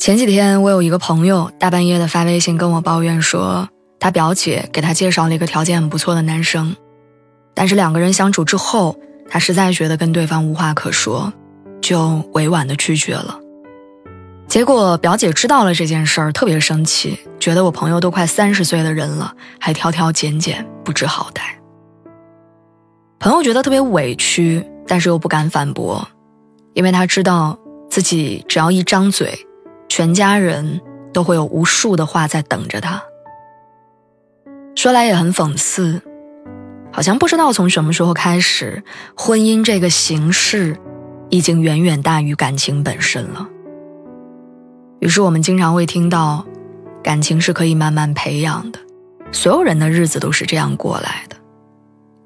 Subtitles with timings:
[0.00, 3.68] 前几天，我有一个朋友大半夜的发微信跟我抱怨说，
[3.98, 6.74] 他表姐给他介绍了一个条件很不错的男生，
[7.52, 8.96] 但是两个人相处之后，
[9.28, 11.30] 他实在觉得跟对方无话可说，
[11.82, 13.38] 就委婉的拒绝了。
[14.48, 21.42] 结果表姐知道了这件事儿，特别生气，觉得我朋友都快三十岁的人了，还挑挑拣拣，不知好歹。
[23.18, 26.08] 朋友觉得特别委屈，但是又不敢反驳，
[26.72, 27.58] 因为他知道
[27.90, 29.38] 自己只要一张嘴。
[29.90, 30.80] 全家人
[31.12, 33.02] 都会有无数的话在等着他。
[34.76, 36.00] 说来也很讽刺，
[36.92, 38.84] 好像不知道从什么时候开始，
[39.16, 40.78] 婚姻这个形式
[41.28, 43.48] 已经远远大于感情本身了。
[45.00, 46.46] 于是我们经常会听到，
[47.02, 48.78] 感情是可以慢慢培养的，
[49.32, 51.36] 所有人的日子都是这样过来的。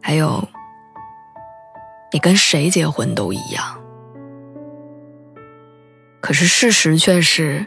[0.00, 0.42] 还有，
[2.10, 3.62] 你跟谁结婚都一样。
[6.20, 7.66] 可是事实却是，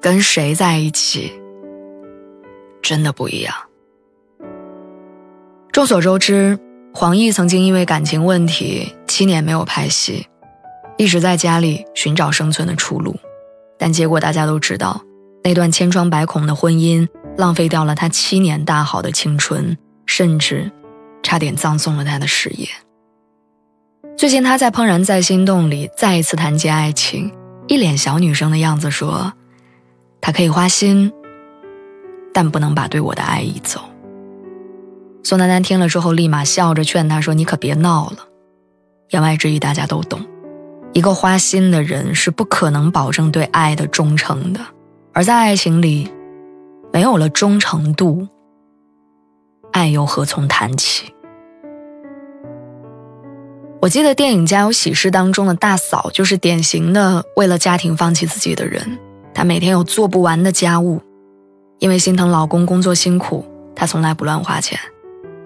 [0.00, 1.32] 跟谁在一起
[2.82, 3.54] 真的不一样。
[5.70, 6.58] 众所周知，
[6.94, 10.26] 黄奕曾经因为感情问题七年没有拍戏，
[10.96, 13.14] 一直在家里寻找生存的出路。
[13.78, 15.00] 但结果大家都知道，
[15.44, 20.68] 那段千疮百孔的婚姻浪费掉了他七年大好的青春，甚至
[21.22, 22.66] 差点葬送了他的事业。
[24.16, 27.30] 最近他在《怦然在心动》里再一次谈及爱情。
[27.68, 29.32] 一脸小女生的样子说
[30.20, 31.12] ：“他可以花心，
[32.32, 33.80] 但不能把对我的爱移走。”
[35.22, 38.26] 宋丹丹听了之后，立马笑着劝他说：“你可别闹了。”
[39.10, 40.20] 言外之意大家都懂，
[40.94, 44.60] 一个花心的人是不可能保证对爱的忠诚的，
[45.12, 46.10] 而在爱情里，
[46.90, 48.26] 没有了忠诚度，
[49.72, 51.12] 爱又何从谈起？
[53.88, 58.98] 我记得电影《家有喜事》当中的大嫂就是典型的为了家庭放弃自己的人。
[59.32, 61.00] 她每天有做不完的家务，
[61.78, 64.78] 因为心疼老公工作辛苦，她从来不乱花钱。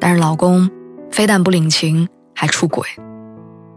[0.01, 0.69] 但是老公
[1.13, 2.85] 非但不领情，还出轨，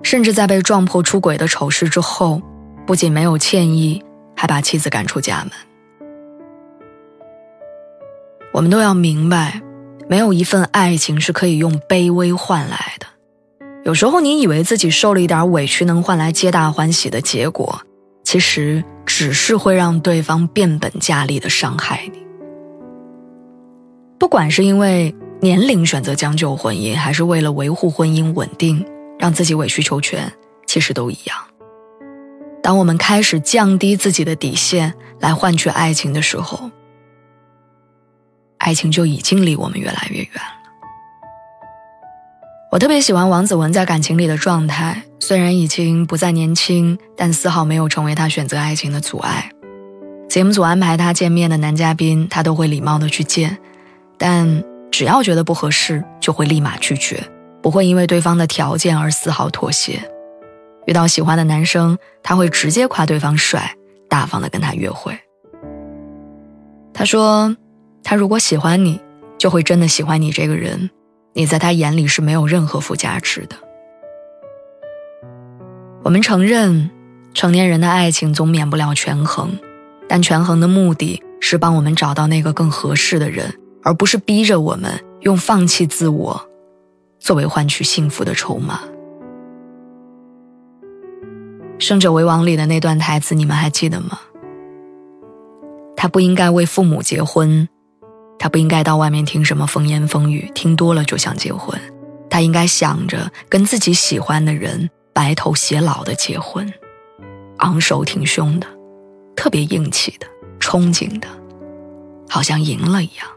[0.02, 2.42] 甚至在被撞破出轨的丑事之后，
[2.88, 4.04] 不仅没有歉意，
[4.36, 5.52] 还把妻子赶出家门。
[8.52, 9.62] 我们都要明白，
[10.10, 12.95] 没有一份爱情是可以用卑微换来。
[13.86, 17.80] 有时候你以为自己受了一点委屈能换来皆大欢喜的结果，
[18.24, 22.26] 其实只是会让对方变本加厉的伤害你。
[24.18, 28.84] 不管是因为年龄选择将就婚姻，还是为了维护婚姻稳定
[29.20, 30.34] 让自己委曲求全，
[30.66, 31.38] 其实都一样。
[32.64, 36.72] 当我们开始降低自己的底线来换取爱情的时候，
[38.58, 40.65] 爱情就已经离我们越来越远了。
[42.76, 49.50] 我特别喜欢王子文在感情里的状态，虽然已经不再年轻，但丝毫没有成为他选择爱情的阻碍。
[50.28, 53.58] 节目组安排他见面的男嘉宾，他都会礼貌的去见，
[54.18, 57.24] 但只要觉得不合适，就会立马拒绝，
[57.62, 60.02] 不会因为对方的条件而丝毫妥协。
[60.86, 63.74] 遇到喜欢的男生，他会直接夸对方帅，
[64.10, 65.18] 大方的跟他约会。
[66.94, 67.56] 他说，
[68.04, 69.00] 他如果喜欢你，
[69.38, 70.90] 就会真的喜欢你这个人。
[71.38, 73.58] 你在他眼里是没有任何附加值的。
[76.02, 76.90] 我们承认，
[77.34, 79.60] 成年人的爱情总免不了权衡，
[80.08, 83.54] 但权衡的目的是帮我们找到那个更合适的人，
[83.84, 86.50] 而不是逼着我们用放弃自我
[87.20, 88.80] 作为换取幸福的筹码。
[91.86, 94.22] 《胜者为王》里的那段台词，你们还记得吗？
[95.98, 97.68] 他不应该为父母结婚。
[98.46, 101.76] 他不应该到外面听什么风言风语，听多了就想结婚。
[102.30, 106.72] 他应该想着跟自己喜欢的人白头偕老的结婚，
[107.58, 108.68] 昂首挺胸的，
[109.36, 110.28] 特别硬气的，
[110.60, 111.28] 憧憬的，
[112.30, 113.28] 好像赢了一样。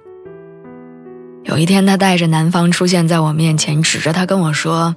[1.45, 4.95] 有一天，他带着男方出现在我面前，指着他跟我说：“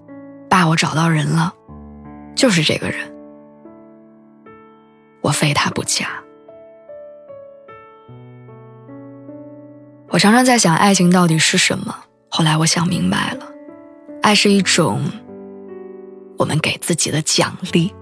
[0.52, 1.54] 爸，我找到人了，
[2.36, 3.00] 就是这个人，
[5.22, 6.10] 我非他不嫁。”
[10.12, 11.96] 我常常在想，爱情到底是什么？
[12.28, 13.48] 后来我想明白了，
[14.22, 15.02] 爱是一种
[16.38, 17.94] 我们给自己的奖励。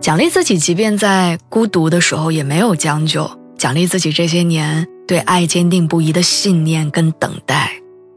[0.00, 3.22] 奖励自己，即便在孤独的时候也没有将就；
[3.56, 7.68] 奖励自己这些年对爱坚定不移的信念跟等待；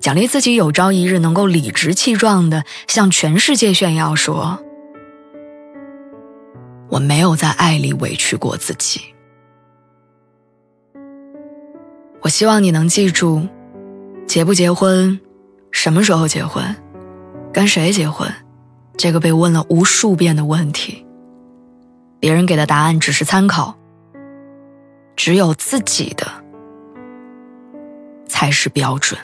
[0.01, 4.59] 奖励自己有朝一日能够理直气壮的向全世界炫耀说
[6.89, 9.01] ：“我没有在爱里委屈过自己。”
[12.37, 13.47] 希望你能记住，
[14.27, 15.19] 结不结婚，
[15.71, 16.63] 什么时候结婚，
[17.51, 18.31] 跟谁结婚，
[18.95, 21.03] 这个被问了无数遍的问题。
[22.19, 23.75] 别人给的答案只是参考，
[25.15, 26.27] 只有自己的
[28.27, 29.19] 才是标准。